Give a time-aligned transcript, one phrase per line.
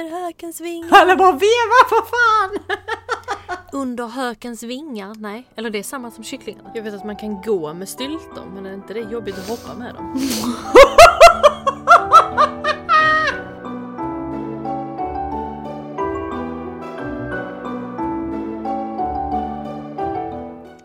[0.00, 0.88] under hökens vingar.
[0.92, 2.76] Alla bara veva för fan!
[3.72, 5.14] Under hökens vingar?
[5.18, 6.70] Nej, eller det är samma som kycklingarna.
[6.74, 9.74] Jag vet att man kan gå med styltor men är inte det jobbigt att hoppa
[9.78, 10.20] med dem?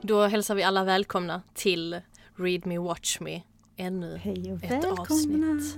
[0.02, 2.02] Då hälsar vi alla välkomna till
[2.36, 3.42] Read Me Watch Me.
[3.78, 5.02] Ännu Hej och ett välkomna!
[5.02, 5.76] avsnitt.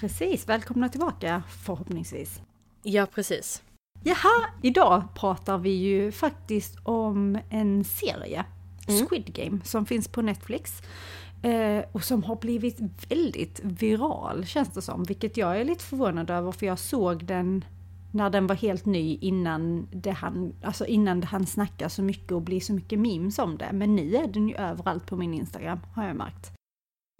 [0.00, 2.42] Precis, välkomna tillbaka förhoppningsvis.
[2.82, 3.62] Ja, precis.
[4.04, 8.44] Jaha, idag pratar vi ju faktiskt om en serie,
[8.88, 9.06] Mm.
[9.06, 10.82] Squid Game, som finns på Netflix.
[11.42, 16.30] Eh, och som har blivit väldigt viral känns det som, vilket jag är lite förvånad
[16.30, 17.64] över för jag såg den
[18.12, 22.32] när den var helt ny innan det han, alltså innan det han snacka så mycket
[22.32, 23.68] och bli så mycket memes om det.
[23.72, 26.57] Men nu är den ju överallt på min Instagram har jag märkt.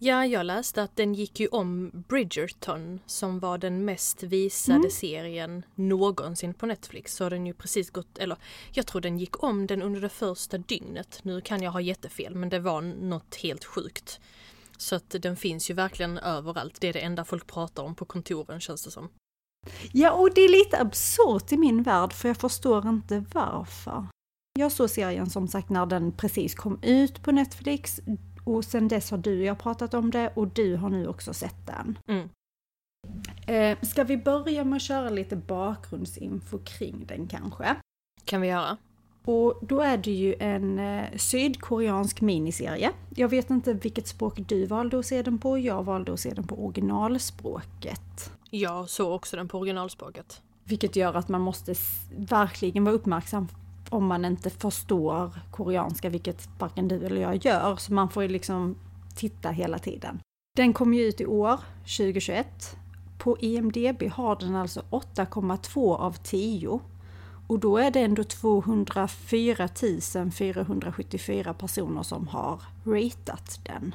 [0.01, 4.91] Ja, jag läste att den gick ju om Bridgerton som var den mest visade Mm.
[4.91, 7.15] serien någonsin på Netflix.
[7.15, 8.37] Så har den ju precis gått, eller
[8.73, 11.21] jag tror den gick om den under det första dygnet.
[11.23, 14.21] Nu kan jag ha jättefel men det var något helt sjukt.
[14.77, 16.81] Så att den finns ju verkligen överallt.
[16.81, 19.09] Det är det enda folk pratar om på kontoren känns det som.
[19.93, 24.07] Ja, och det är lite absurt i min värld för jag förstår inte varför.
[24.59, 28.01] Jag såg serien som sagt när den precis kom ut på Netflix
[28.55, 31.35] och sen dess har du och jag pratat om det och du har nu också
[31.35, 31.99] sett den.
[32.07, 32.29] Mm.
[33.47, 37.77] Eh, ska vi börja med att köra lite bakgrundsinfo kring den kanske?
[38.25, 38.77] Kan vi göra?
[39.25, 42.93] Och då är det ju en eh, sydkoreansk miniserie.
[43.15, 46.31] Jag vet inte vilket språk du valde att se den på, jag valde att se
[46.31, 48.33] den på originalspråket.
[48.51, 50.43] Jag såg också den på originalspråket.
[50.65, 51.75] Vilket gör att man måste
[52.17, 53.49] verkligen vara uppmärksam
[53.91, 57.77] om man inte förstår koreanska, vilket varken du eller jag gör.
[57.77, 58.77] Så man får ju liksom
[59.17, 60.21] titta hela tiden.
[60.57, 62.77] Den kom ju ut i år, 2021.
[63.19, 66.81] På IMDB har den alltså 8,2 av 10.
[67.47, 69.69] Och då är det ändå 204
[70.33, 73.95] 474 personer som har ratat den.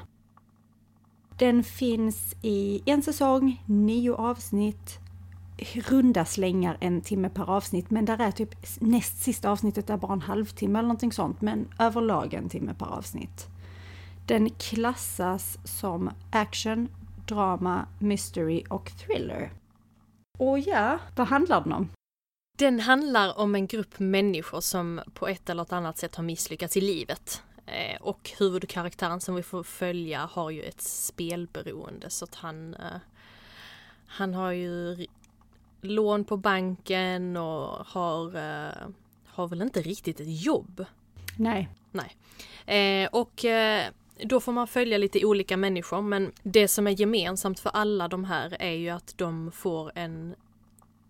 [1.37, 4.99] Den finns i en säsong, nio avsnitt,
[5.57, 10.13] runda slängar en timme per avsnitt men där är typ näst sista avsnittet är bara
[10.13, 13.47] en halvtimme eller någonting sånt men överlag en timme per avsnitt.
[14.27, 16.89] Den klassas som action,
[17.27, 19.51] drama, mystery och thriller.
[20.39, 21.89] Och ja, vad handlar den om?
[22.57, 26.81] Den handlar om en grupp människor som på ett eller annat sätt har misslyckats i
[26.81, 27.43] livet.
[27.65, 32.99] Eh, och huvudkaraktären som vi får följa har ju ett spelberoende så att han eh,
[34.05, 35.05] Han har ju
[35.83, 38.87] lån på banken och har eh,
[39.25, 40.85] Har väl inte riktigt ett jobb.
[41.37, 41.69] Nej,
[42.65, 43.83] Eh, och eh,
[44.23, 48.23] då får man följa lite olika människor men det som är gemensamt för alla de
[48.23, 50.35] här är ju att de får en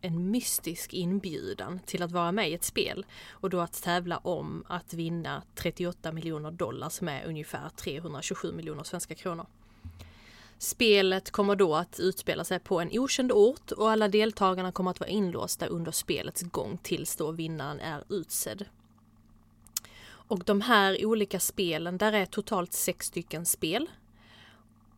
[0.05, 4.63] en mystisk inbjudan till att vara med i ett spel och då att tävla om
[4.67, 9.45] att vinna 38 miljoner dollar som är ungefär 327 miljoner svenska kronor.
[10.57, 14.99] Spelet kommer då att utspela sig på en okänd ort och alla deltagarna kommer att
[14.99, 18.65] vara inlåsta under spelets gång tills då vinnaren är utsedd.
[20.05, 23.89] Och de här olika spelen, där är totalt sex stycken spel.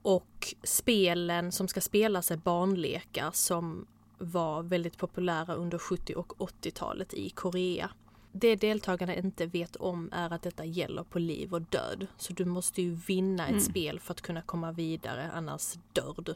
[0.01, 7.13] Och spelen som ska spelas är barnlekar som var väldigt populära under 70 och 80-talet
[7.13, 7.89] i Korea.
[8.37, 12.07] Det deltagarna inte vet om är att detta gäller på liv och död.
[12.17, 13.61] Så du måste ju vinna ett Mm.
[13.61, 16.35] spel för att kunna komma vidare, annars dör du.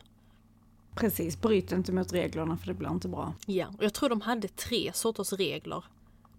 [0.96, 1.42] precis.
[1.42, 3.34] Bryt inte mot reglerna för det blir inte bra.
[3.46, 5.84] Ja, och jag tror de hade tre sorters regler.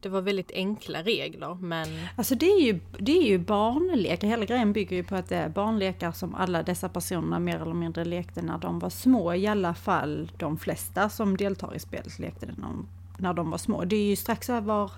[0.00, 4.44] Det var väldigt enkla regler, men Alltså det är ju, det är ju barnlekar, hela
[4.44, 8.04] grejen bygger ju på att det är barnlekar som alla dessa personer mer eller mindre
[8.04, 9.34] lekte när de var små.
[9.34, 12.87] I alla fall de flesta som deltar i spelet lekte det när de,
[13.19, 13.84] när de var små.
[13.84, 14.91] Det är ju strax över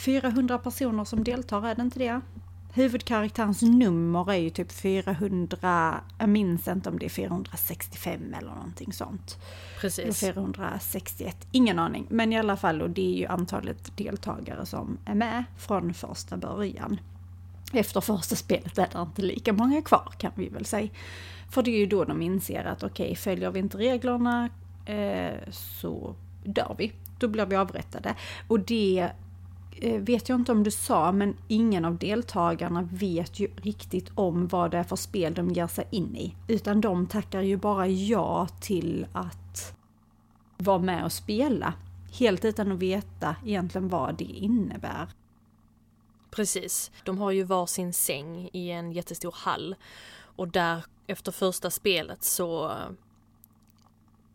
[0.00, 2.20] 400 personer som deltar, är det inte det?
[2.72, 8.92] Huvudkaraktärens nummer är ju typ 400, jag minns inte om det är 465 eller någonting
[8.92, 9.38] sånt.
[9.70, 10.20] Eller precis.
[10.20, 12.06] 461, ingen aning.
[12.10, 16.36] Men i alla fall, och det är ju antalet deltagare som är med från första
[16.36, 17.00] början.
[17.72, 20.88] Efter första spelet är det inte lika många kvar kan vi väl säga.
[21.50, 24.48] För det är ju då de inser att okej, följer vi inte reglerna
[24.86, 26.14] eh, så
[26.44, 26.92] dör vi.
[27.18, 28.14] Då blir vi avrättade.
[28.48, 29.10] Och det
[29.72, 34.48] Eh, vet jag inte om du sa, men ingen av deltagarna vet ju riktigt om
[34.48, 36.34] vad det är för spel de ger sig in i.
[36.48, 39.74] Utan de tackar ju bara ja till att
[40.56, 41.74] vara med och spela.
[42.18, 45.08] Helt utan att veta egentligen vad det innebär.
[46.30, 46.90] Precis.
[47.04, 49.76] De har ju varsin säng i en jättestor hall.
[50.36, 52.72] Och där efter första spelet så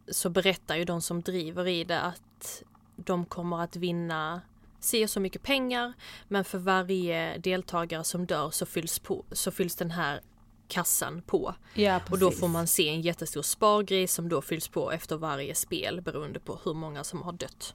[0.07, 2.63] så berättar ju de som driver i det att
[2.95, 4.41] de kommer att vinna
[4.85, 5.93] si så mycket pengar
[6.27, 10.21] men för varje deltagare som dör så fylls, på, så fylls den här
[10.67, 11.55] kassan på.
[11.73, 15.55] Ja, och då får man se en jättestor spargris som då fylls på efter varje
[15.55, 17.73] spel beroende på hur många som har dött.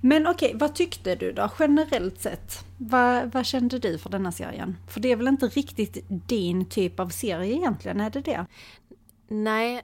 [0.00, 2.64] Men okej, vad tyckte du då generellt sett?
[2.78, 4.76] Vad, vad kände du för denna serien?
[4.88, 8.46] För det är väl inte riktigt din typ av serie egentligen, är det det?
[9.28, 9.82] Nej,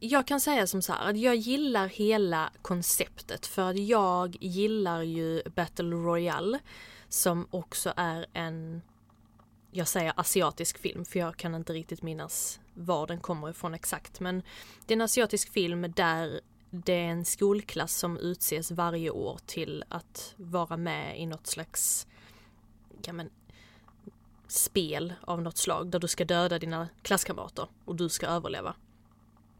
[0.00, 5.02] jag kan säga som så här att jag gillar hela konceptet för att jag gillar
[5.02, 6.58] ju Battle Royale
[7.08, 8.82] som också är en
[9.70, 14.20] jag säger asiatisk film för jag kan inte riktigt minnas var den kommer ifrån exakt
[14.20, 14.42] men
[14.86, 16.40] det är en asiatisk film där
[16.70, 22.06] det är en skolklass som utses varje år till att vara med i något slags
[23.02, 23.30] ja, men,
[24.48, 28.74] spel av något slag där du ska döda dina klasskamrater och du ska överleva.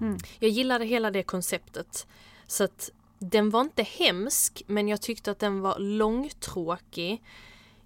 [0.01, 0.19] Mm.
[0.39, 2.07] Jag gillade hela det konceptet.
[2.47, 7.23] Så att den var inte hemsk men jag tyckte att den var långtråkig.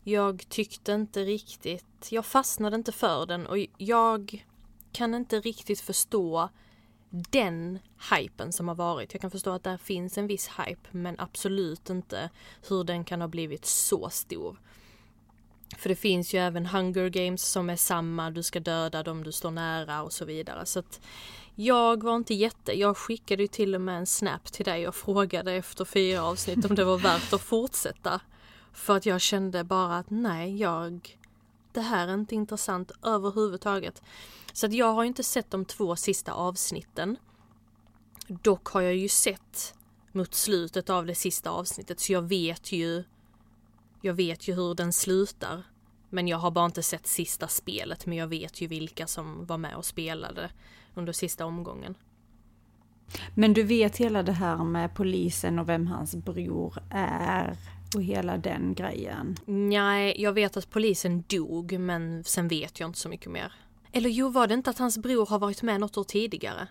[0.04, 4.46] Jag tyckte inte riktigt, jag fastnade inte för den och jag
[4.92, 6.48] kan inte riktigt förstå
[7.10, 7.78] den
[8.10, 9.12] hypen som har varit.
[9.12, 12.30] Jag kan förstå att där finns en viss hype men absolut inte
[12.68, 14.56] hur den kan ha blivit så stor.
[15.78, 19.32] För det finns ju även Hunger Games som är samma, du ska döda dem du
[19.32, 20.67] står nära och så vidare.
[20.67, 21.00] Så att
[21.55, 24.94] jag var inte jätte, jag skickade ju till och med en snap till dig och
[24.94, 28.20] frågade efter fyra avsnitt om det var värt att fortsätta.
[28.72, 31.19] För att jag kände bara att nej, jag,
[31.72, 34.02] det här är inte intressant överhuvudtaget.
[34.52, 37.17] Så att jag har inte sett de två sista avsnitten.
[38.26, 39.75] Dock har jag ju sett
[40.12, 43.05] mot slutet av det sista avsnittet så jag vet ju
[44.00, 45.62] jag vet ju hur den slutar.
[46.11, 49.58] Men jag har bara inte sett sista spelet men jag vet ju vilka som var
[49.58, 50.50] med och spelade
[50.94, 51.94] under sista omgången.
[53.35, 57.56] Men du vet hela det här med polisen och vem hans bror är
[57.94, 59.37] och hela den grejen?
[59.44, 63.53] Nej, jag vet att polisen dog men sen vet jag inte så mycket mer.
[63.93, 66.69] Eller jo, var det inte att hans bror har varit med något år tidigare?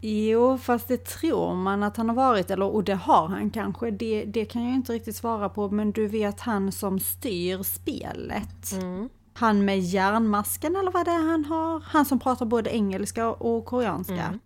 [0.00, 3.90] Jo, fast det tror man att han har varit, eller och det har han kanske,
[3.90, 8.72] det, det kan jag inte riktigt svara på, men du vet han som styr spelet.
[8.72, 9.08] Mm.
[9.34, 13.64] Han med järnmasken eller vad det är han har, han som pratar både engelska och
[13.64, 14.22] koreanska.
[14.22, 14.38] Mm.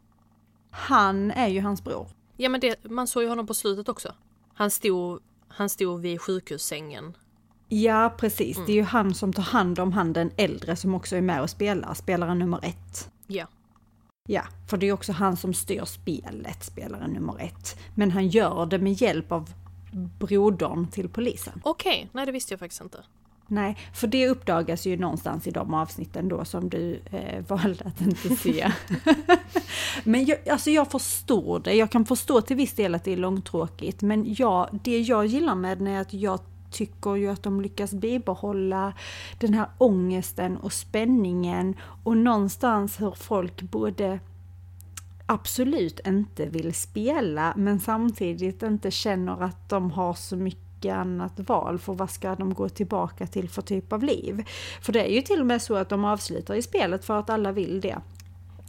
[0.71, 2.09] Han är ju hans bror.
[2.37, 4.13] Ja men det, man såg ju honom på slutet också.
[4.55, 7.17] Han stod, han stod vid sjukhussängen.
[7.69, 8.67] Ja precis, mm.
[8.67, 11.43] det är ju han som tar hand om han den äldre som också är med
[11.43, 13.11] och spelar, spelaren nummer ett.
[13.27, 13.47] Ja.
[14.33, 17.79] Ja, för det är också han som styr spelet, spelare nummer ett.
[17.95, 19.51] Men han gör det med hjälp av
[20.19, 21.61] brodern till polisen.
[21.65, 22.09] Okej, okay.
[22.13, 22.99] nej det visste jag faktiskt inte.
[23.47, 28.01] Nej, för det uppdagas ju någonstans i de avsnitten då som du eh, valde att
[28.01, 28.73] inte se.
[30.05, 33.17] men jag, alltså jag förstår det, jag kan förstå till viss del att det är
[33.17, 36.41] långtråkigt, men jag, det jag gillar med den är att jag
[36.71, 38.93] tycker ju att de lyckas bibehålla
[39.39, 41.75] den här ångesten och spänningen
[42.05, 44.21] och någonstans hur folk både
[45.27, 51.79] absolut inte vill spela men samtidigt inte känner att de har så mycket annat val
[51.79, 54.45] för vad ska de gå tillbaka till för typ av liv?
[54.83, 57.31] För det är ju till och med så att de avslutar i spelet för att
[57.31, 57.99] alla vill det.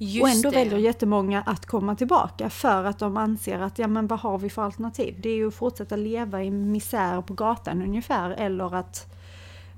[0.04, 0.56] Just och ändå det.
[0.56, 4.50] väljer jättemånga att komma tillbaka för att de anser att ja men vad har vi
[4.50, 5.16] för alternativ?
[5.22, 9.16] Det är ju att fortsätta leva i misär på gatan ungefär eller att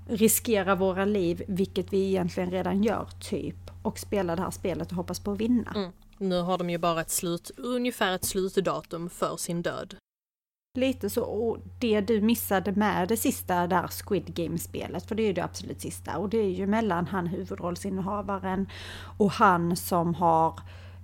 [0.07, 3.71] riskera våra liv, vilket vi egentligen redan gör typ.
[3.81, 5.71] Och spela det här spelet och hoppas på att vinna.
[5.75, 5.91] Mm.
[6.17, 9.95] Nu har de ju bara ett slut, ungefär ett slutdatum för sin död.
[10.75, 15.27] Lite så, och det du missade med det sista där Squid Game-spelet, för det är
[15.27, 18.69] ju det absolut sista, och det är ju mellan han huvudrollsinnehavaren
[19.17, 20.59] och han som har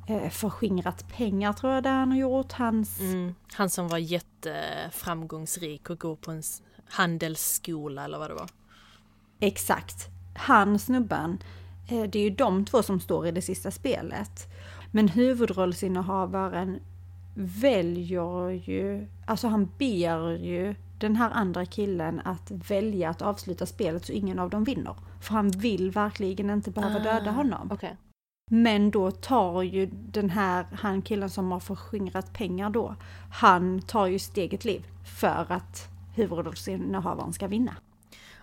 [0.08, 2.52] eh, förskingrat pengar tror jag det han har gjort.
[2.52, 3.00] Hans...
[3.00, 6.44] Mm, han som var jätteframgångsrik och går på en
[6.86, 8.50] handelsskola eller vad det var.
[9.40, 10.08] Exakt.
[10.36, 11.44] Han snubben,
[11.90, 14.48] eh, det är ju de två som står i det sista spelet.
[14.92, 16.80] Men huvudrollsinnehavaren
[17.34, 24.06] väljer ju, alltså han ber ju den här andra killen att välja att avsluta spelet
[24.06, 24.96] så ingen av dem vinner.
[25.22, 27.72] För han vill verkligen inte behöva döda ah, honom.
[27.72, 27.94] Okay.
[28.52, 32.96] Men då tar ju den här, han killen som har förskingrat pengar då,
[33.32, 34.86] han tar ju sitt eget liv
[35.20, 37.76] för att huvudrollsinnehavaren ska vinna.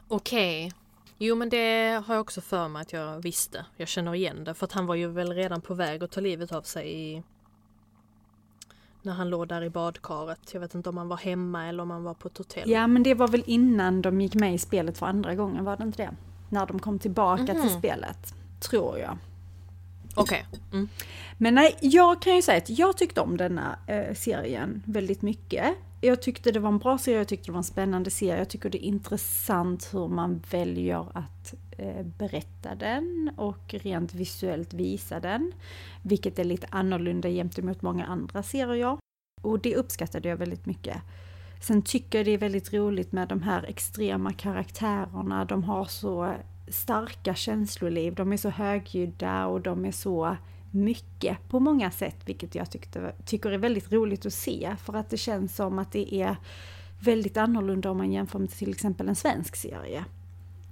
[0.08, 0.66] Okej.
[0.66, 0.78] Okay.
[1.18, 3.66] Jo men det har jag också för mig att jag visste.
[3.76, 6.20] Jag känner igen det för att han var ju väl redan på väg att ta
[6.20, 7.22] livet av sig i
[9.06, 10.38] när han låg där i badkaret.
[10.52, 12.70] Jag vet inte om han var hemma eller om han var på ett hotell.
[12.70, 15.76] Ja men det var väl innan de gick med i spelet för andra gången, var
[15.76, 16.10] det inte det?
[16.48, 17.60] När de kom tillbaka mm -hmm.
[17.60, 17.78] till mhm.
[17.78, 19.18] spelet, tror jag.
[20.14, 20.46] Okej.
[20.72, 20.88] Mm.
[21.38, 25.74] Men nej, jag kan ju säga att jag tyckte om denna eh, serien väldigt mycket.
[26.00, 28.38] Jag tyckte det var en bra serie, jag tyckte det var en spännande serie.
[28.38, 34.74] Jag tycker det är intressant hur man väljer att Eh, berätta den och rent visuellt
[34.74, 35.52] visa den.
[36.02, 38.98] Vilket är lite annorlunda gentemot många andra serier.
[39.42, 40.96] Och det uppskattade jag väldigt mycket.
[41.60, 45.44] Sen tycker jag det är väldigt roligt med de här extrema karaktärerna.
[45.44, 46.34] De har så
[46.68, 50.36] starka känsloliv, de är så högljudda och de är så
[50.70, 54.76] mycket på många sätt, vilket jag tyckte, tycker är väldigt roligt att se.
[54.78, 56.36] För att det känns som att det är
[57.00, 60.04] väldigt annorlunda om man jämför med till exempel en svensk serie.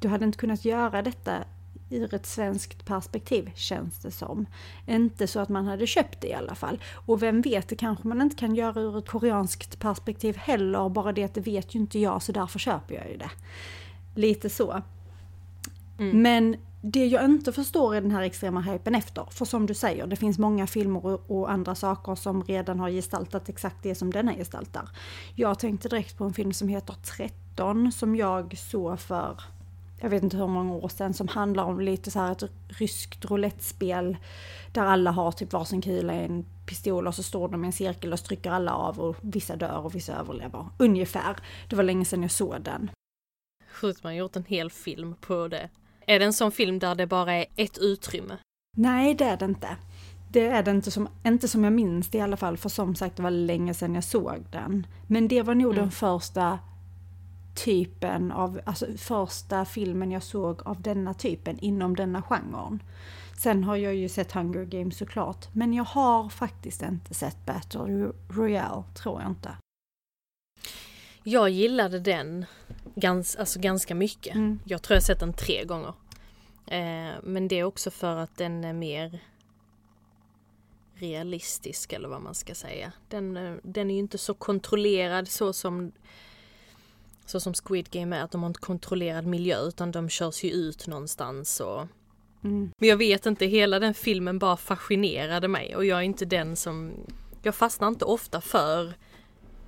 [0.04, 1.44] Du hade inte kunnat göra detta
[1.90, 4.46] ur ett svenskt perspektiv, känns det som.
[4.86, 6.80] Inte så att man hade köpt det i alla fall.
[7.06, 11.12] Och vem vet, det kanske man inte kan göra ur ett koreanskt perspektiv heller, bara
[11.12, 13.30] det att det vet ju inte jag, så därför köper jag ju det.
[14.14, 14.82] Lite så.
[15.98, 16.22] Mm.
[16.22, 19.24] Men det jag inte förstår är den här extrema hypen efter.
[19.30, 23.48] För som du säger, det finns många filmer och andra saker som redan har gestaltat
[23.48, 24.88] exakt det som denna gestaltar.
[25.34, 29.40] Jag tänkte direkt på en film som heter 13 som jag såg för,
[30.00, 33.24] jag vet inte hur många år sedan, som handlar om lite så här ett ryskt
[33.24, 34.16] roulettespel
[34.72, 37.72] där alla har typ varsin kula i en pistol och så står de i en
[37.72, 40.66] cirkel och stryker alla av och vissa dör och vissa överlever.
[40.78, 41.36] Ungefär.
[41.68, 42.90] Det var länge sedan jag såg den.
[43.72, 45.68] Sjukt man har gjort en hel film på det.
[46.06, 48.36] Är det en sån film där det bara är ett utrymme?
[48.76, 49.76] Nej, det är det inte.
[50.32, 52.94] Det är det inte som, inte som jag minns det i alla fall, för som
[52.94, 54.86] sagt det var länge sedan jag såg den.
[55.06, 55.82] Men det var nog mm.
[55.82, 56.58] den första
[57.54, 62.82] typen av, alltså första filmen jag såg av denna typen inom denna genren.
[63.38, 68.12] Sen har jag ju sett Hunger Games såklart, men jag har faktiskt inte sett Battle
[68.28, 69.56] Royale, tror jag inte.
[71.22, 72.44] Jag gillade den
[72.94, 74.34] gans, alltså ganska mycket.
[74.34, 74.60] Mm.
[74.64, 75.94] Jag tror jag sett den tre gånger.
[76.66, 79.20] Eh, men det är också för att den är mer
[80.94, 82.92] realistisk eller vad man ska säga.
[83.08, 85.92] Den, eh, den är ju inte så kontrollerad så som
[87.26, 90.50] så som Squid Game är, att de har en kontrollerad miljö utan de körs ju
[90.50, 91.86] ut någonstans och
[92.44, 92.70] mm.
[92.78, 96.56] Men jag vet inte, hela den filmen bara fascinerade mig och jag är inte den
[96.56, 96.92] som
[97.42, 98.94] Jag fastnar inte ofta för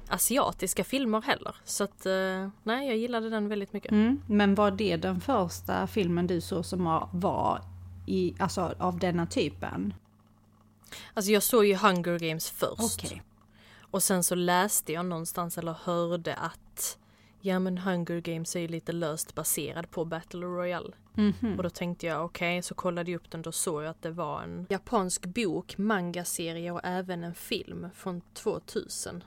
[0.09, 1.57] asiatiska filmer heller.
[1.65, 3.93] Så att eh, nej, jag gillade den väldigt mycket.
[3.93, 7.63] Mm, men var det den första filmen du såg som var
[8.07, 9.95] i, alltså av denna typen?
[11.15, 13.05] Alltså jag såg ju Hunger Games först.
[13.05, 13.21] Okay.
[13.81, 16.99] Och sen så läste jag någonstans eller hörde att
[17.47, 20.93] ja men Hunger Games är ju lite löst baserad på Battle Royale.
[21.17, 21.57] Mm -hmm.
[21.57, 24.03] Och då tänkte jag okej, okay, så kollade jag upp den, då såg jag att
[24.03, 29.25] det var en japansk bok, manga-serie och även en film från 2000.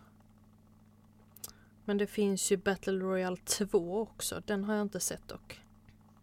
[1.85, 5.61] Men det finns ju Battle Royale 2 också, den har jag inte sett dock.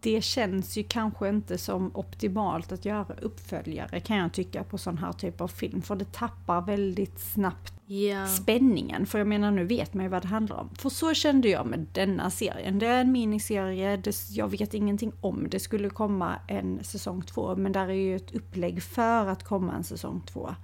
[0.06, 4.98] Det känns ju kanske inte som optimalt att göra uppföljare kan jag tycka på sån
[4.98, 5.82] här typ av film.
[5.82, 8.26] För det tappar väldigt snabbt yeah.
[8.26, 9.06] spänningen.
[9.06, 10.70] För jag menar nu vet man ju vad det handlar om.
[10.78, 12.78] För så kände jag med denna serien.
[12.78, 17.56] Det är en miniserie, det, jag vet ingenting om det skulle komma en säsong två.
[17.56, 20.54] Men där är ju ett upplägg för att komma en säsong två.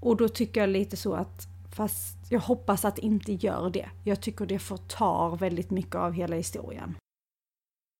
[0.00, 3.88] Och då tycker jag lite så att Fast jag hoppas att det inte gör det.
[4.04, 6.94] Jag tycker det förtar väldigt mycket av hela historien.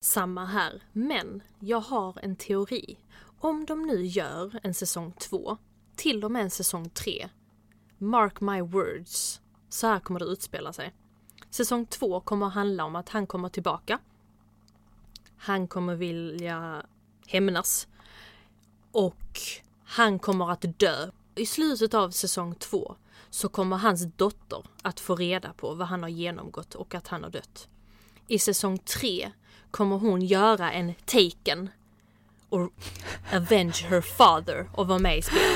[0.02, 2.99] Samma här, men jag har en teori.
[3.38, 5.57] Om de nu gör en säsong två,
[5.97, 7.28] till och med en säsong tre,
[7.99, 10.92] mark my words, så här kommer det utspela sig.
[11.50, 13.99] Säsong två kommer handla om att han kommer tillbaka.
[15.37, 16.87] Han kommer vilja
[17.26, 17.88] hämnas.
[18.92, 19.40] Och
[19.85, 21.11] han kommer att dö.
[21.35, 22.97] I slutet av säsong två
[23.30, 27.23] så kommer hans dotter att få reda på vad han har genomgått och att han
[27.23, 27.69] har dött.
[28.26, 29.33] I säsong tre
[29.71, 31.71] kommer hon göra en taken
[32.49, 32.73] och
[33.33, 35.47] avenge her father och vara med i spelet.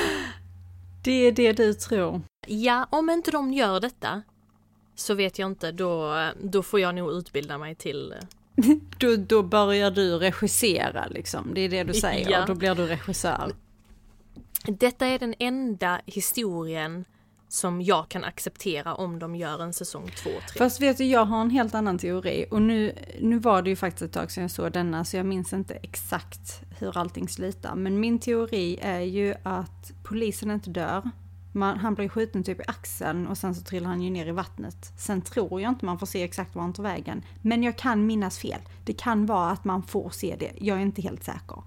[1.03, 2.21] Det är det du tror?
[2.47, 4.21] Ja, om inte de gör detta
[4.95, 8.13] så vet jag inte, då, då får jag nog utbilda mig till
[8.97, 12.41] då, då börjar du regissera liksom, det är det du säger, ja.
[12.41, 13.51] och då blir du regissör.
[14.67, 17.05] Detta är den enda historien
[17.55, 20.57] som jag kan acceptera om de gör en säsong 2 3.
[20.57, 23.75] Fast vet du, jag har en helt annan teori och nu, nu var det ju
[23.75, 27.75] faktiskt ett tag sedan jag såg denna så jag minns inte exakt hur allting slutar.
[27.75, 31.09] Men min teori är ju att polisen inte dör
[31.55, 34.31] man, han blir skjuten typ i axeln och sen så trillar han ju ner i
[34.31, 34.91] vattnet.
[34.97, 37.23] Sen tror jag inte man får se exakt var han tar vägen.
[37.41, 38.59] Men jag kan minnas fel.
[38.83, 40.51] Det kan vara att man får se det.
[40.57, 41.63] Jag är inte helt säker.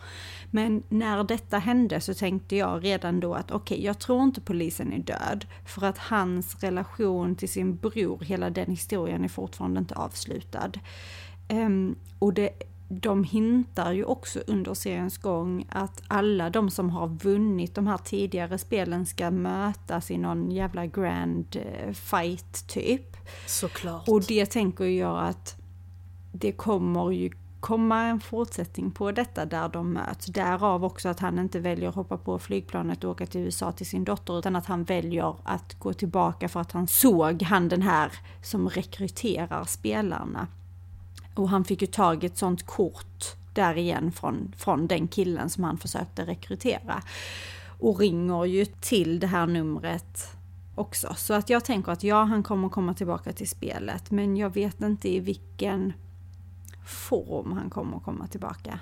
[0.51, 4.41] Men när detta hände så tänkte jag redan då att okej, okay, jag tror inte
[4.41, 5.47] polisen är död.
[5.67, 10.73] För att hans relation till sin bror, hela den historien är fortfarande inte avslutad.
[11.49, 12.51] Um, och det
[12.89, 17.99] de hintar ju också under seriens gång att alla de som har vunnit de här
[17.99, 23.17] tidigare spelen ska mötas i någon jävla grand eh, fight typ.
[23.47, 24.09] Såklart.
[24.09, 25.57] Och det tänker jag att
[26.33, 27.31] det kommer ju
[27.61, 30.27] komma en fortsättning på detta där de möts.
[30.27, 33.87] Därav också att han inte väljer att hoppa på flygplanet och åka till USA till
[33.87, 37.83] sin dotter utan att han väljer att gå tillbaka för att han såg han den
[37.83, 40.47] här som rekryterar spelarna.
[41.39, 45.51] Och han fick ju tag i ett sånt kort där igen från, från den killen
[45.51, 47.03] som han försökte rekrytera.
[47.79, 50.39] Och ringer ju till det här numret
[50.75, 51.15] också.
[51.17, 54.81] Så att jag tänker att ja, han kommer komma tillbaka till spelet, men jag vet
[54.81, 55.93] inte i vilken
[56.87, 58.81] form han kommer komma tillbaka.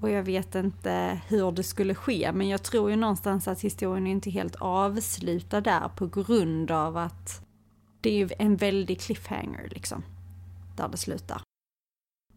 [0.00, 4.06] Och jag vet inte hur det skulle ske, men jag tror ju någonstans att historien
[4.06, 7.42] är inte helt avslutad där på grund av att
[8.00, 10.02] det är ju en väldig cliffhanger liksom.
[10.76, 11.42] Där det slutar.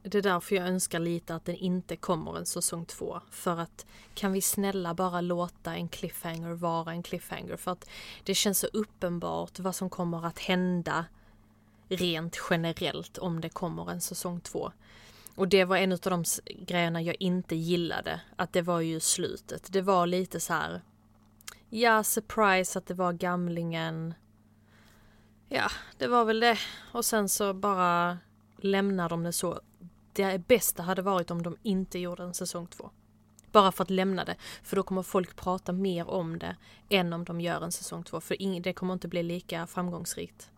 [0.08, 3.22] Det är därför jag önskar lite att den inte kommer en säsong två.
[3.32, 7.58] För att kan vi snälla bara låta en cliffhanger vara en cliffhanger?
[7.58, 7.90] För att
[8.24, 11.06] det känns så uppenbart vad som kommer att hända
[11.90, 14.72] rent generellt om det kommer en säsong två.
[15.36, 16.24] Och det var en av de
[16.60, 19.68] grejerna jag inte gillade, att det var ju slutet.
[19.74, 20.82] Det var lite så här,
[21.70, 24.14] ja, surprise att det var gamlingen.
[25.50, 26.58] Ja, det var väl det.
[26.92, 28.18] Och sen så bara
[28.58, 29.60] lämnar de det så.
[30.16, 32.90] Det bästa hade varit om de inte gjorde en säsong två.
[33.52, 34.36] Bara för att lämna det.
[34.64, 36.56] För då kommer folk prata mer om det
[36.90, 38.22] än om de gör en säsong två.
[38.22, 40.50] För det kommer inte bli lika framgångsrikt.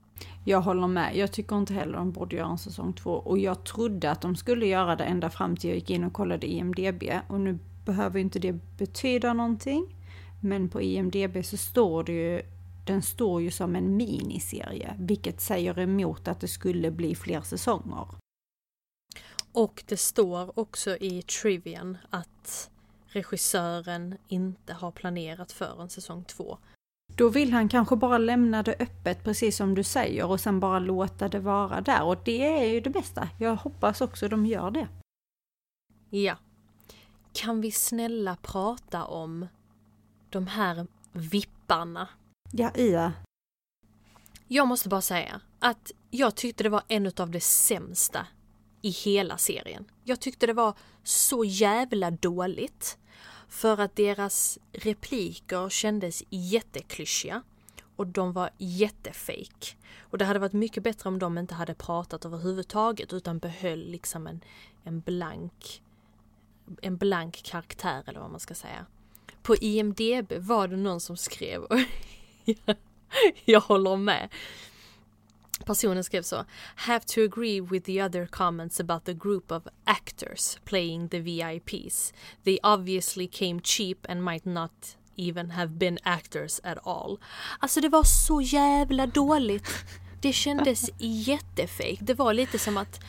[0.46, 1.16] Jag håller med.
[1.16, 3.12] Jag tycker inte heller de borde göra en säsong två.
[3.12, 6.14] Och jag trodde att de skulle göra det ända fram till jag gick in och
[6.14, 7.04] kollade IMDB.
[7.28, 9.96] Och nu behöver inte det betyda någonting.
[10.42, 12.42] Men på IMDB så står det ju,
[12.86, 14.96] den står ju som en miniserie.
[15.00, 18.08] Vilket säger emot att det skulle bli fler säsonger.
[19.52, 22.70] Och det står också i Trivian att
[23.08, 26.58] regissören inte har planerat för en säsong två.
[27.16, 30.80] Då vill han kanske bara lämna det öppet precis som du säger och sen bara
[30.80, 33.30] låta det vara där och det är ju det bästa.
[33.40, 34.88] Jag hoppas också de gör det.
[36.10, 36.38] Ja.
[37.34, 39.48] Kan vi snälla prata om
[40.30, 42.08] de här vipparna?
[42.52, 43.14] Ja, Ia.
[44.48, 48.28] Jag måste bara säga att jag tyckte det var en av det sämsta
[48.88, 49.86] i hela serien.
[50.04, 50.74] Jag tyckte det var
[51.04, 52.98] så jävla dåligt.
[53.50, 57.44] För att deras repliker kändes jätteklyschiga
[57.96, 59.76] och de var jättefake.
[60.00, 64.28] Och det hade varit mycket bättre om de inte hade pratat överhuvudtaget utan behöll liksom
[64.28, 64.42] en,
[64.84, 65.82] en blank
[66.82, 68.86] en blank karaktär eller vad man ska säga.
[69.42, 71.80] På IMDB var det någon som skrev och
[73.46, 74.30] jag håller med.
[75.66, 76.46] Personen skrev så.
[76.76, 82.14] Have to agree with the other comments about the group of actors playing the VIPs.
[82.44, 87.20] They obviously came cheap and might not even have been actors at all.
[87.60, 89.70] Alltså det var så jävla dåligt.
[90.22, 92.00] Det kändes jättefejk.
[92.02, 93.00] Det var lite som att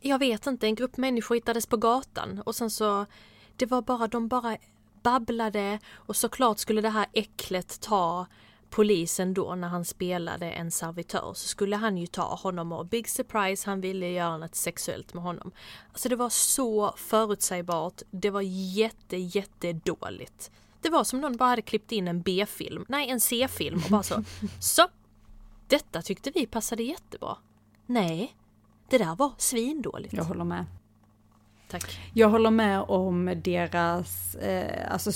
[0.00, 3.06] jag vet inte, en grupp människor hittades på gatan och sen så
[3.56, 4.56] det var bara, de bara
[5.02, 8.26] babblade och såklart skulle det här äcklet ta
[8.74, 13.08] polisen då när han spelade en servitör så skulle han ju ta honom och big
[13.08, 15.52] surprise han ville göra något sexuellt med honom.
[15.88, 18.40] Alltså det var så förutsägbart, det var
[18.76, 20.50] jätte jätte dåligt.
[20.80, 24.02] Det var som någon bara hade klippt in en B-film, nej en C-film och bara
[24.02, 24.24] så.
[24.60, 24.86] Så!
[25.66, 27.36] Detta tyckte vi passade jättebra.
[27.86, 28.36] Nej,
[28.88, 30.12] det där var svindåligt.
[30.12, 30.64] Jag håller med.
[31.68, 31.98] Tack.
[32.12, 35.10] Jag håller med om deras, eh, alltså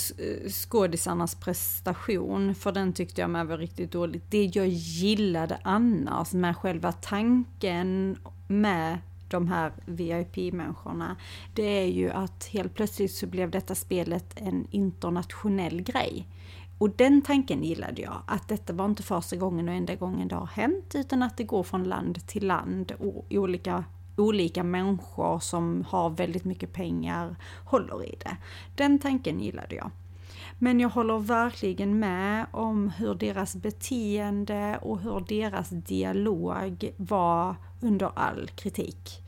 [0.49, 4.23] skådisarnas prestation, för den tyckte jag med var riktigt dåligt.
[4.29, 8.97] Det jag gillade annars med själva tanken med
[9.29, 11.15] de här VIP-människorna,
[11.55, 16.27] det är ju att helt plötsligt så blev detta spelet en internationell grej.
[16.77, 20.35] Och den tanken gillade jag, att detta var inte första gången och enda gången det
[20.35, 23.83] har hänt, utan att det går från land till land och olika
[24.19, 28.37] olika människor som har väldigt mycket pengar håller i det.
[28.75, 29.91] Den tanken gillade jag.
[30.59, 38.11] Men jag håller verkligen med om hur deras beteende och hur deras dialog var under
[38.15, 39.23] all kritik.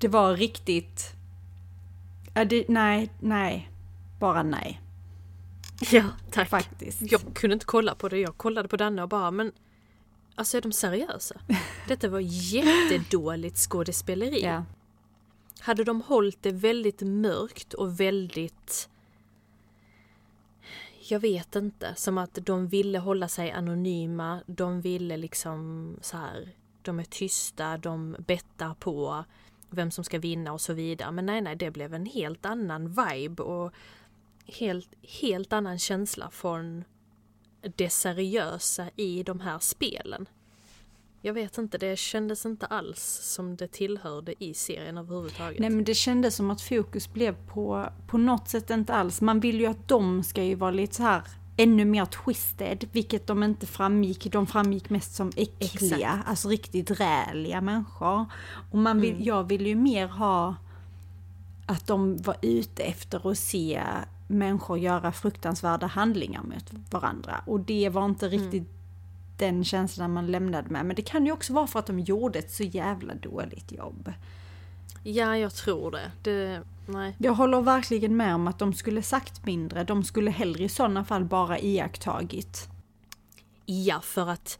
[0.00, 1.14] Det var riktigt...
[2.34, 3.70] Äh, det, nej, nej.
[4.18, 4.80] Bara nej.
[5.90, 6.48] Ja, tack.
[6.48, 7.12] Faktiskt.
[7.12, 8.18] Jag kunde inte kolla på det.
[8.18, 9.52] Jag kollade på Danne och bara, men
[10.34, 11.40] Alltså är de seriösa?
[11.88, 14.42] Detta var jättedåligt skådespeleri.
[14.42, 14.64] Ja.
[15.60, 18.88] Hade de hållit det väldigt mörkt och väldigt...
[21.08, 26.54] Jag vet inte, som att de ville hålla sig anonyma, de ville liksom så här,
[26.82, 29.24] de är tysta, de bettar på
[29.70, 31.12] vem som ska vinna och så vidare.
[31.12, 33.72] Men nej, nej, det blev en helt annan vibe och
[34.46, 36.84] helt, helt annan känsla från
[37.76, 40.26] det seriösa i de här spelen.
[41.26, 45.60] Jag vet inte, det kändes inte alls som det tillhörde i serien överhuvudtaget.
[45.60, 49.20] Nej men det kändes som att fokus blev på, på något sätt inte alls.
[49.20, 51.22] Man vill ju att de ska ju vara lite så här
[51.56, 54.32] ännu mer twisted, vilket de inte framgick.
[54.32, 56.28] De framgick mest som äckliga, Exakt.
[56.28, 58.26] alltså riktigt räliga människor.
[58.70, 59.24] Och man vill, mm.
[59.24, 60.54] jag vill ju mer ha
[61.66, 63.82] att de var ute efter att se
[64.34, 67.42] människor göra fruktansvärda handlingar mot varandra.
[67.46, 68.38] Och det var inte mm.
[68.38, 68.74] riktigt mm.
[69.36, 70.86] den känslan man lämnade med.
[70.86, 74.12] Men det kan ju också vara för att de gjorde ett så jävla dåligt jobb.
[75.02, 76.12] Ja, jag tror det.
[76.22, 77.16] det nej.
[77.18, 79.84] Jag håller verkligen med om att de skulle sagt mindre.
[79.84, 82.68] De skulle hellre i sådana fall bara iakttagit.
[83.66, 84.58] Ja, för att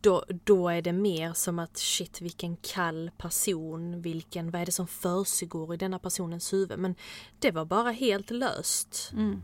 [0.00, 4.72] då, då är det mer som att shit vilken kall person, vilken, vad är det
[4.72, 6.78] som försiggår i denna personens huvud?
[6.78, 6.94] Men
[7.38, 9.10] det var bara helt löst.
[9.12, 9.42] Mm.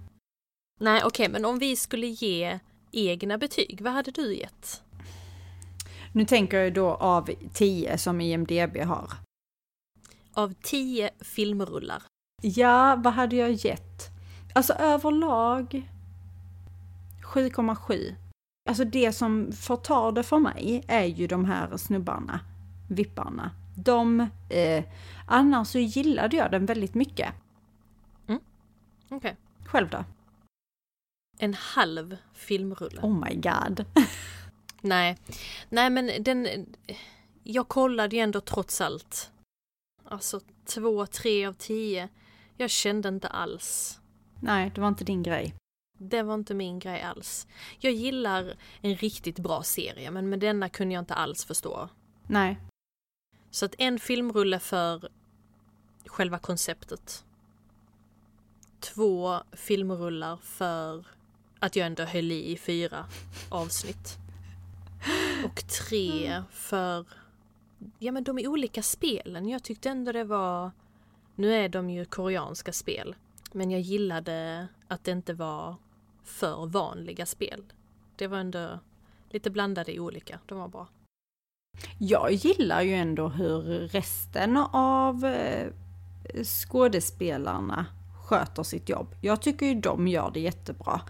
[0.81, 2.59] Nej okej, okay, men om vi skulle ge
[2.93, 4.83] egna betyg, vad hade du gett?
[6.13, 9.13] Nu tänker jag då av 10 som IMDB har.
[10.35, 12.03] Av 10 filmrullar?
[12.43, 14.11] Ja, vad hade jag gett?
[14.55, 15.91] Alltså överlag
[17.23, 18.15] 7,7.
[18.68, 22.40] Alltså det som förtar det för mig är ju de här snubbarna,
[22.90, 23.50] vipparna.
[23.77, 24.85] De, eh,
[25.27, 27.35] annars så gillade jag den väldigt mycket.
[28.27, 28.40] Mm.
[29.05, 29.16] Okej.
[29.16, 29.35] Okay.
[29.66, 30.05] Själv då?
[31.38, 33.00] En halv filmrulle.
[33.00, 33.85] Oh my god.
[34.81, 35.18] Nej,
[35.68, 36.48] nej men den,
[37.42, 39.31] jag kollade ju ändå trots allt.
[40.05, 42.09] Alltså två, tre av tio.
[42.57, 44.00] Jag kände inte alls.
[44.40, 45.55] Nej, det var inte din grej.
[45.99, 47.47] Det var inte min grej alls.
[47.79, 51.89] Jag gillar en riktigt bra serie men med denna kunde jag inte alls förstå.
[52.27, 52.59] Nej.
[53.51, 55.09] Så att en filmrulle för
[56.07, 57.25] själva konceptet.
[58.81, 61.07] Två filmrullar för
[61.59, 63.07] att jag ändå höll i i fyra
[63.49, 64.19] avsnitt.
[65.45, 67.07] Och tre för
[67.99, 69.49] ja men de olika spelen.
[69.49, 70.71] Jag tyckte ändå det var
[71.35, 73.17] nu är de ju koreanska spel.
[73.53, 75.77] Men jag gillade att det inte var
[76.25, 77.63] för vanliga spel.
[78.17, 78.79] Det var ändå
[79.31, 80.89] lite blandade i olika, de var bra.
[81.99, 85.73] Jag gillar ju ändå hur resten av eh,
[86.45, 87.87] skådespelarna
[88.29, 89.15] sköter sitt jobb.
[89.23, 91.01] Jag tycker ju de gör det jättebra.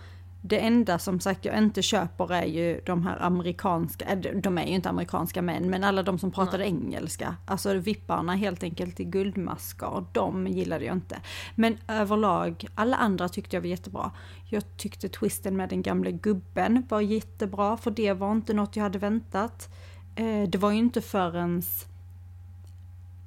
[0.46, 4.66] Det enda som sagt jag inte köper är ju de här amerikanska, äh, de är
[4.66, 6.68] ju inte amerikanska män, men alla de som pratade Nej.
[6.68, 7.36] engelska.
[7.46, 11.20] Alltså vipparna helt enkelt i guldmasker, de gillade jag inte.
[11.54, 14.10] Men överlag, alla andra tyckte jag var jättebra.
[14.48, 18.82] Jag tyckte twisten med den gamla gubben var jättebra, för det var inte något jag
[18.82, 19.68] hade väntat.
[20.16, 21.62] Eh, det var ju inte förrän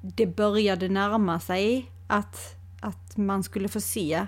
[0.02, 4.28] det började närma sig att, att man skulle få se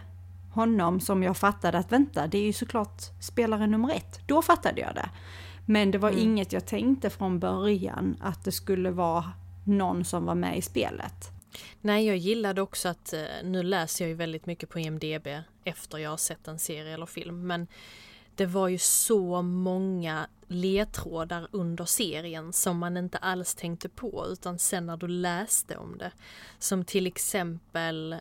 [0.60, 4.20] honom som jag fattade att vänta, det är ju såklart spelare nummer ett.
[4.28, 5.10] Då fattade jag det.
[5.66, 6.22] Men det var mm.
[6.22, 9.26] inget jag tänkte från början att det skulle vara
[9.64, 11.32] någon som var med i spelet.
[11.82, 15.28] Nej, jag gillade också att, eh, nu läser jag ju väldigt mycket på IMDB
[15.64, 17.68] efter jag har sett en serie eller film, men
[18.36, 24.60] det var ju så många ledtrådar under serien som man inte alls tänkte på utan
[24.60, 26.12] sen när du läste om det.
[26.60, 28.16] Som till exempel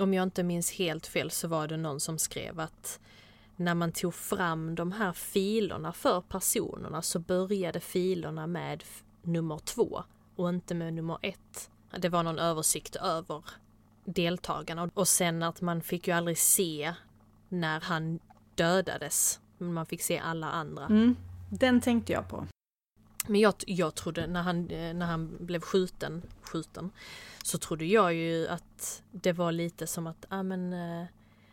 [0.00, 3.00] om jag inte minns helt fel så var det någon som skrev att
[3.56, 8.84] när man tog fram de här filerna för personerna så började filerna med
[9.22, 10.02] nummer två
[10.36, 11.70] och inte med nummer ett.
[11.98, 13.44] Det var någon översikt över
[14.04, 16.94] deltagarna och sen att man fick ju aldrig se
[17.48, 18.20] när han
[18.54, 19.40] dödades.
[19.58, 20.86] Men man fick se alla andra.
[20.86, 21.16] Mm,
[21.50, 22.46] den tänkte jag på.
[23.30, 26.90] Men jag, jag trodde när han, när han blev skjuten, skjuten
[27.42, 31.06] så trodde jag ju att det var lite som att, ja men eh,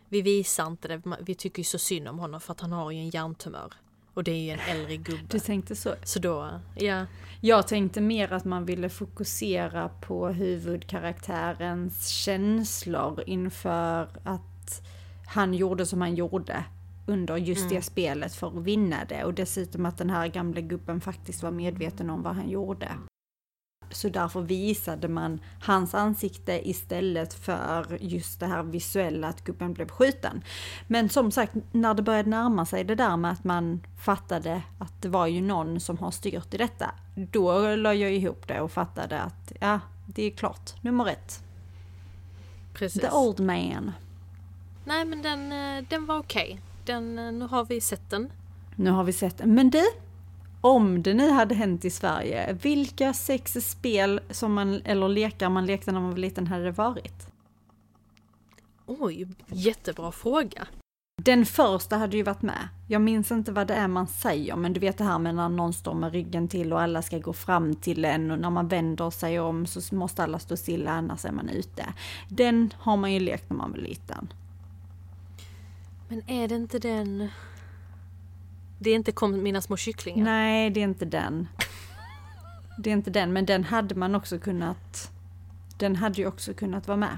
[0.09, 2.91] vi visar inte det, vi tycker ju så synd om honom för att han har
[2.91, 3.73] ju en hjärntumör.
[4.13, 5.23] Och det är ju en äldre gubbe.
[5.29, 5.95] Du tänkte så?
[6.03, 7.05] Så då, ja.
[7.41, 14.81] Jag tänkte mer att man ville fokusera på huvudkaraktärens känslor inför att
[15.27, 16.63] han gjorde som han gjorde
[17.07, 17.75] under just mm.
[17.75, 19.23] det spelet för att vinna det.
[19.23, 22.91] Och dessutom att den här gamla gubben faktiskt var medveten om vad han gjorde.
[23.91, 29.87] Så därför visade man hans ansikte istället för just det här visuella att gubben blev
[29.87, 30.43] skjuten.
[30.87, 35.01] Men som sagt, när det började närma sig det där med att man fattade att
[35.01, 36.91] det var ju någon som har styrt i detta.
[37.15, 41.43] Då la jag ihop det och fattade att ja, det är klart, nummer ett.
[42.73, 43.01] Precis.
[43.01, 43.91] The Old Man.
[44.85, 46.49] Nej men den, eh, den var okej.
[46.53, 46.66] Okay.
[46.87, 48.31] Den, eh, nu har vi sett den.
[48.75, 49.53] Nu har vi sett den.
[49.53, 49.83] Men du,
[50.61, 55.65] Om det nu hade hänt i Sverige, vilka sex spel som man, eller lekar man
[55.65, 57.27] lekte när man var liten hade det varit?
[58.85, 60.67] Oj, jättebra fråga.
[61.21, 62.67] Den första hade ju varit med.
[62.87, 65.49] Jag minns inte vad det är man säger, men du vet det här med när
[65.49, 68.67] någon står med ryggen till och alla ska gå fram till en och när man
[68.67, 71.85] vänder sig om så måste alla stå stilla annars är man ute.
[72.29, 74.33] Den har man ju lekt när man var liten.
[76.07, 77.29] Men är det inte den...
[78.79, 80.23] Det är inte Kom mina små kycklingar?
[80.25, 81.47] Nej, det är inte den.
[82.79, 85.11] Det är inte den, men den hade man också kunnat...
[85.77, 87.17] Den hade ju också kunnat vara med.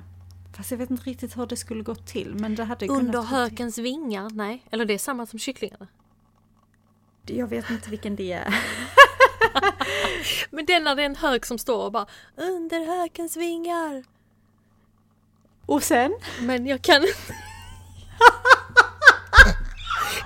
[0.54, 3.30] Fast jag vet inte riktigt hur det skulle gått till, men det hade Under kunnat...
[3.30, 4.30] hökens vingar?
[4.34, 5.88] Nej, eller det är samma som kycklingarna.
[7.26, 8.56] Jag vet inte vilken det är.
[10.52, 14.04] Men den när det är en hök som står och bara Under hökens vingar.
[15.66, 16.16] Och sen?
[16.42, 17.36] Men jag kan inte.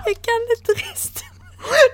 [0.06, 1.28] jag kan inte resten.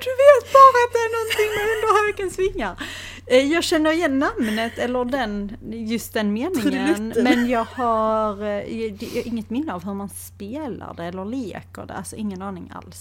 [0.05, 2.83] Du vet bara att det är någonting med under hökens vingar.
[3.27, 5.57] Eh, Jag känner igen namnet eller den,
[5.88, 7.14] just den meningen.
[7.23, 11.87] Men jag har, eh, jag har inget minne av hur man spelar det eller leker
[11.87, 11.94] det.
[11.94, 13.01] Alltså ingen aning alls.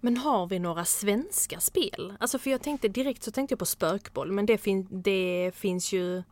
[0.00, 2.14] Men har vi några svenska spel?
[2.20, 5.92] Alltså för jag tänkte direkt så tänkte jag på spökboll men det, fin- det finns
[5.92, 6.22] ju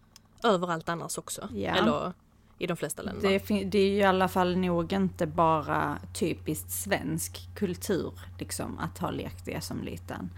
[0.44, 1.48] överallt annars också.
[1.54, 1.74] Ja.
[1.76, 2.12] Eller
[2.58, 3.42] i de flesta länder.
[3.48, 8.98] Det, det är ju i alla fall nog inte bara typiskt svensk kultur liksom att
[8.98, 10.30] ha lekt det som liten.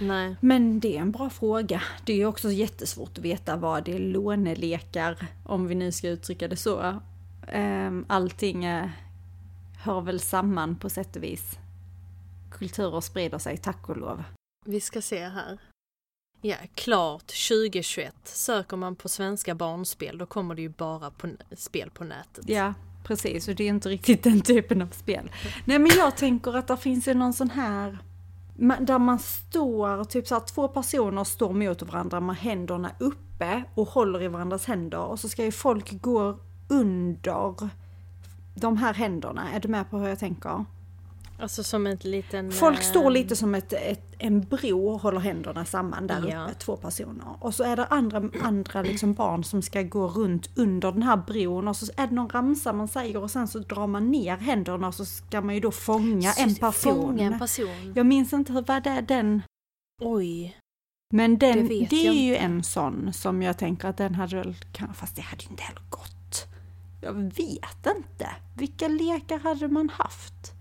[0.00, 0.36] Nej.
[0.40, 1.82] Men det är en bra fråga.
[2.04, 6.08] Det är ju också jättesvårt att veta vad det är lånelekar, om vi nu ska
[6.08, 7.00] uttrycka det så.
[7.48, 8.66] Ehm, Allting
[9.84, 11.58] hör väl samman på sätt och vis.
[12.50, 14.24] Kulturer sprider sig, tack och lov.
[14.66, 15.58] Vi ska se här.
[16.46, 18.14] Ja, klart 2021.
[18.24, 22.44] Söker man på svenska barnspel då kommer det ju bara på spel på nätet.
[22.48, 23.48] Ja, precis.
[23.48, 25.30] Och det är inte riktigt den typen av spel.
[25.64, 27.98] Nej, men jag tänker att det finns ju någon sån här
[28.80, 33.88] där man står, typ så här två personer står mot varandra med händerna uppe och
[33.88, 37.70] håller i varandras händer och så ska ju folk gå under
[38.54, 39.52] de här händerna.
[39.52, 40.64] Är du med på hur jag tänker?
[41.38, 42.52] Alltså som en liten...
[42.52, 46.44] Folk står eh, lite som ett, ett, en bro och håller händerna samman där Ja.
[46.44, 47.24] uppe, två personer.
[47.40, 51.16] Och så är det andra, andra liksom barn som ska gå runt under den här
[51.16, 54.36] bron och så är det någon ramsa man säger och sen så drar man ner
[54.36, 56.94] händerna och så ska man ju då fånga en person.
[56.94, 57.92] Fånga en person.
[57.96, 59.42] Jag minns inte hur, vad det är den,
[60.02, 60.56] Oj.
[61.14, 62.44] men den, Det det, är ju inte.
[62.44, 64.54] en sån som jag tänker att den hade väl,
[64.94, 66.46] fast det hade ju inte heller gått.
[67.02, 68.28] Jag vet inte.
[68.56, 70.53] Vilka lekar hade man haft?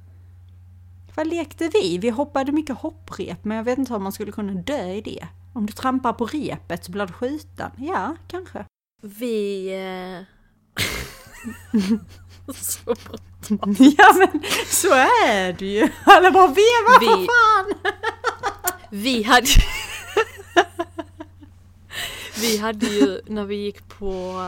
[1.15, 1.97] Vad lekte vi?
[1.97, 5.28] Vi hoppade mycket hopprep, men jag vet inte om man skulle kunna dö i det.
[5.54, 7.71] Om du trampar på repet så blir du skjuten.
[7.78, 8.65] Ja, kanske.
[9.02, 9.67] Vi...
[9.73, 10.26] Eh...
[12.56, 13.17] så bra.
[13.97, 14.93] ja, men så
[15.28, 15.89] är det ju.
[16.04, 17.93] Alla bara veva Vi- för fan!
[18.89, 19.47] Vi hade...
[22.41, 24.41] vi hade ju när vi gick på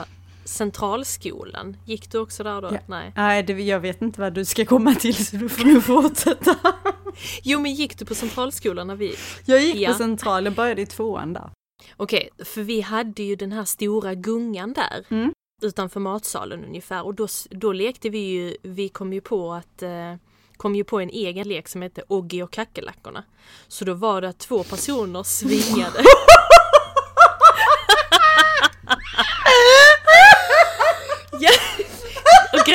[0.46, 1.78] Centralskolan.
[1.86, 2.70] Gick du också där då?
[2.74, 2.80] Ja.
[2.88, 3.14] Nej.
[3.16, 6.56] Nej, det, jag vet inte vad du ska komma till så du får nu fortsätta.
[7.44, 9.16] Jo men gick du på Centralskolan när vi...
[9.46, 9.92] Jag gick Ja.
[9.92, 11.50] på central, jag började i tvåan där.
[11.98, 15.06] Okej, för vi hade ju den här stora gungan där.
[15.10, 15.32] Mm.
[15.64, 20.16] Utanför matsalen ungefär och då, då lekte vi ju, vi kom ju på att eh,
[20.58, 23.24] kom ju på en egen lek som hette Oggy och kackerlackorna.
[23.68, 26.00] Så då var det att två personer svingade.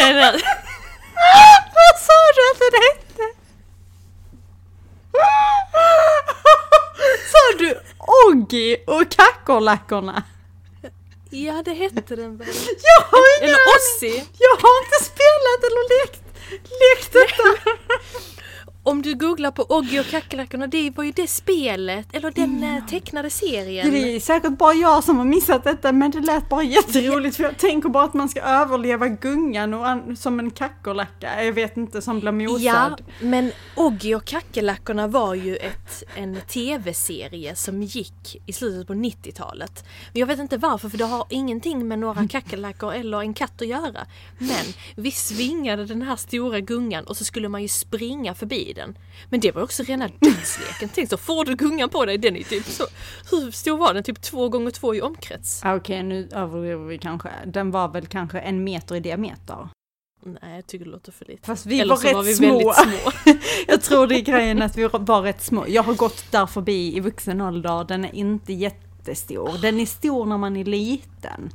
[0.00, 0.32] Är,
[1.76, 3.24] Vad sa du att den hette?
[7.32, 7.80] Sa du
[8.26, 10.22] Oggy och kackerlackorna?
[11.30, 12.48] ja det hette den väl?
[12.82, 13.76] Jag har ingen Eller.
[13.76, 14.24] Ossi.
[14.38, 17.70] Jag har inte spelat eller lekt, lekt detta.
[18.90, 22.86] Om du googlar på Oggy och kackerlackorna, det var ju det spelet, eller den eh,
[22.86, 23.90] tecknade serien.
[23.90, 27.44] Det är säkert bara jag som har missat detta men det lät bara jätteroligt för
[27.44, 32.02] jag tänker bara att man ska överleva gungan och som en kackerlacka, jag vet inte,
[32.02, 32.60] som blir mosad.
[32.62, 38.94] Ja, men Oggy och kackerlackorna var ju ett, en tv-serie som gick i slutet på
[38.94, 39.84] 90-talet.
[40.12, 43.62] Men jag vet inte varför, för det har ingenting med några kackerlackor eller en katt
[43.62, 44.06] att göra.
[44.38, 44.64] Men
[44.96, 48.79] vi svingade den här stora gungan och så skulle man ju springa förbi den.
[49.30, 50.88] Men det var också rena dödsleken.
[50.94, 52.84] Tänk så får du gungan på dig, den är typ så...
[53.30, 54.02] Hur stor var den?
[54.02, 55.60] Typ två gånger två i omkrets?
[55.64, 57.30] Ah, Okej, nu överdriver vi kanske.
[57.46, 59.68] Den var väl kanske en meter i diameter.
[60.22, 61.46] Nej, jag tycker det låter för lite.
[61.46, 62.72] Fast vi Eller var rätt var vi små.
[62.72, 63.12] små.
[63.66, 65.64] Jag tror det är grejen att vi var rätt små.
[65.68, 69.58] Jag har gått där förbi i vuxen ålder, den är inte jättestor.
[69.62, 71.50] Den är stor när man är liten.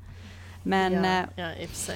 [0.63, 1.93] Men ja, eh, ja,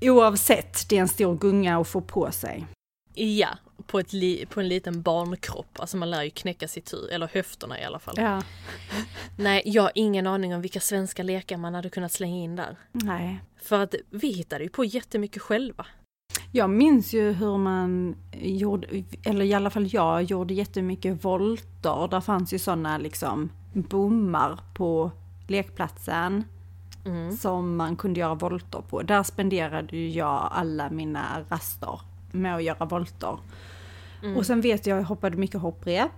[0.00, 2.66] oavsett, det är en stor gunga att få på sig.
[3.14, 3.48] Ja,
[3.86, 5.80] på, ett li, på en liten barnkropp.
[5.80, 8.14] Alltså man lär ju knäcka sitt huvud, eller höfterna i alla fall.
[8.18, 8.42] Ja.
[9.38, 12.76] Nej, jag har ingen aning om vilka svenska lekar man hade kunnat slänga in där.
[12.92, 13.40] Nej.
[13.62, 15.86] För att vi hittade ju på jättemycket själva.
[16.52, 22.08] Jag minns ju hur man gjorde, eller i alla fall jag, gjorde jättemycket volter.
[22.10, 25.10] Där fanns ju sådana liksom bommar på
[25.48, 26.44] lekplatsen
[27.06, 27.36] Mm.
[27.36, 29.02] som man kunde göra volter på.
[29.02, 32.00] Där spenderade ju jag alla mina raster
[32.32, 33.38] med att göra volter.
[34.24, 34.36] Mm.
[34.36, 36.10] Och sen vet jag, jag hoppade mycket hopprep.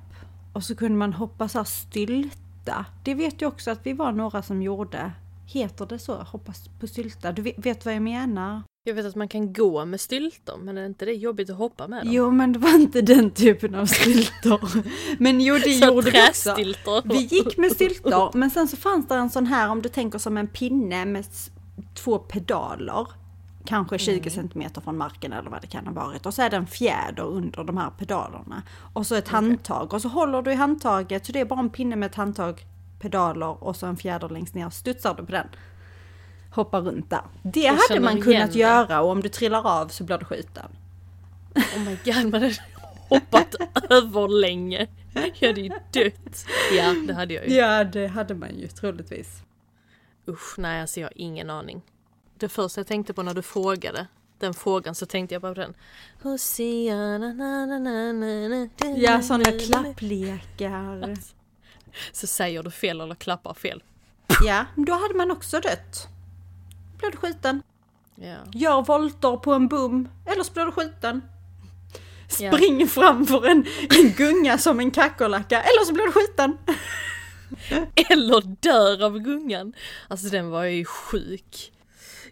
[0.53, 2.85] Och så kunde man hoppa så stylta.
[3.05, 5.13] Det vet jag också att vi var några som gjorde.
[5.47, 6.15] Heter det så?
[6.15, 7.33] Hoppa på stylta?
[7.33, 8.63] Du vet, vet vad jag menar?
[8.85, 11.89] Jag vet att man kan gå med styltor, men är inte det jobbigt att hoppa
[11.89, 12.13] med dem?
[12.13, 14.71] Jo, men det var inte den typen av styltor.
[15.19, 16.57] Men jo, det Så gjorde vi också.
[17.05, 20.19] Vi gick med styltor, men sen så fanns det en sån här, om du tänker
[20.19, 21.27] som en pinne med
[21.95, 23.07] två pedaler.
[23.67, 26.27] Kanske 20 centimeter från marken eller vad det kan ha varit.
[26.27, 28.63] Och så är det en fjäder under de här pedalerna.
[28.93, 29.95] Och så ett handtag.
[29.95, 32.67] Och så håller du i handtaget, så det är bara en pinne med ett handtag,
[33.01, 34.71] pedaler och så en fjäder längst ner.
[34.71, 35.47] Studsar du på den.
[36.51, 37.23] Hoppa runt där.
[37.43, 38.59] Det hade man kunnat det.
[38.59, 40.71] göra och om du trillar av så blir du skjuten.
[41.57, 42.55] Oh my god, man hade
[43.09, 43.55] hoppat
[43.91, 44.87] över länge.
[45.15, 46.47] Jag hade ju dött.
[46.77, 47.55] Ja, det hade jag ju.
[47.55, 49.43] Ja, det hade man ju troligtvis.
[50.29, 51.83] Usch, nej alltså jag har ingen aning.
[52.39, 54.07] Det första jag tänkte på när du frågade
[54.39, 55.75] den frågan så tänkte jag bara på den.
[58.97, 59.59] Ja, na, sådana na, na.
[59.59, 61.17] klapplekar.
[62.13, 63.83] Så säger du fel eller klappar fel.
[64.45, 66.09] Ja, då hade man också dött.
[66.99, 67.63] Blev du skjuten.
[68.15, 68.37] Ja.
[68.53, 71.23] Gör volter på en bom, eller så blir du skjuten.
[72.41, 72.53] Ja.
[72.53, 73.67] Spring framför en,
[73.99, 76.59] en gunga som en kackerlacka, eller så blir du skjuten.
[78.11, 79.73] Eller dör av gungan.
[80.09, 81.73] Alltså den var ju sjuk.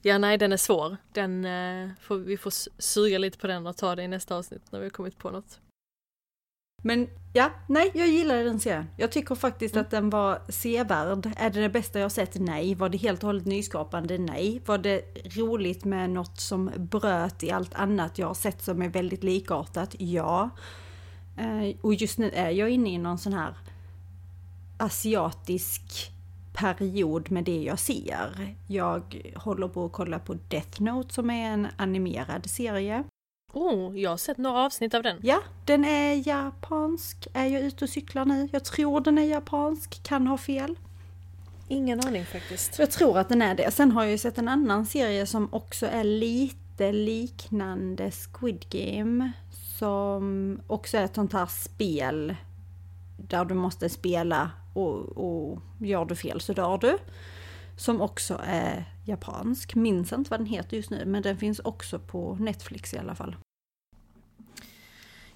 [0.06, 0.96] Ja nej den är svår.
[1.12, 4.62] Den, eh, får, vi får suga lite på den och ta det i nästa avsnitt
[4.72, 5.60] när vi har kommit på något.
[6.82, 8.86] Men ja, nej, jag gillade den serien.
[8.98, 11.32] Jag tycker faktiskt att den var sevärd.
[11.36, 12.40] Är det det bästa jag sett?
[12.40, 12.74] Nej.
[12.74, 14.18] Var det helt och hållet nyskapande?
[14.18, 14.62] Nej.
[14.66, 15.00] Var det
[15.36, 19.94] roligt med något som bröt i allt annat jag har sett som är väldigt likartat?
[19.98, 20.50] Ja.
[21.38, 23.54] Eh, Och just nu är jag inne i någon sån här
[24.78, 26.13] asiatisk
[26.54, 28.54] period med det jag ser.
[28.68, 33.04] Jag håller på att kolla på Death Note som är en animerad serie.
[33.52, 35.18] Oh, jag har sett några avsnitt av den.
[35.22, 37.26] Ja, den är japansk.
[37.32, 38.48] Är jag ute och cyklar nu?
[38.52, 40.78] Jag tror den är japansk, kan ha fel.
[41.68, 42.78] Ingen aning faktiskt.
[42.78, 43.70] Jag tror att den är det.
[43.70, 49.32] Sen har jag ju sett en annan serie som också är lite liknande Squid Game.
[49.78, 52.36] Som också är ett sånt här spel
[53.16, 56.98] där du måste spela och, och gör du fel så dör du.
[57.78, 59.74] Som också är japansk.
[59.74, 63.14] Minns inte vad den heter just nu men den finns också på Netflix i alla
[63.14, 63.36] fall.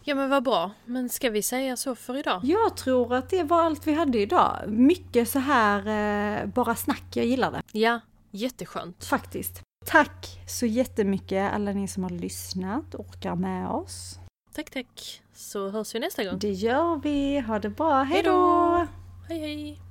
[0.04, 0.70] Ja men vad bra.
[0.84, 2.40] Men ska vi säga så för idag?
[2.44, 4.56] Jag tror att det var allt vi hade idag.
[4.68, 5.78] Mycket så här
[6.42, 9.04] eh, bara snack, jag gillar det Ja, jätteskönt.
[9.04, 9.62] faktiskt.
[9.86, 14.18] Tack så jättemycket alla ni som har lyssnat och orkar med oss.
[14.54, 15.22] Tack tack.
[15.34, 16.38] Så hörs vi nästa gång.
[16.38, 18.86] Det gör vi, ha det bra, hejdå!
[19.28, 19.87] Hej hej!